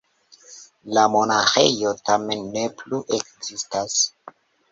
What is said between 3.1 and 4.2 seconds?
ekzistas.